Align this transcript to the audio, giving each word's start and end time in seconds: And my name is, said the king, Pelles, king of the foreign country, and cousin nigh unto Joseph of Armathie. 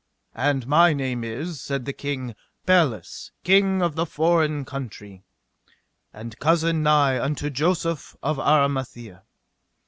And 0.33 0.65
my 0.65 0.93
name 0.93 1.23
is, 1.23 1.61
said 1.61 1.85
the 1.85 1.93
king, 1.93 2.33
Pelles, 2.65 3.31
king 3.43 3.83
of 3.83 3.93
the 3.93 4.07
foreign 4.07 4.65
country, 4.65 5.21
and 6.11 6.39
cousin 6.39 6.81
nigh 6.81 7.21
unto 7.23 7.51
Joseph 7.51 8.15
of 8.23 8.39
Armathie. 8.39 9.19